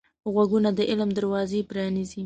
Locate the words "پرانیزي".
1.69-2.19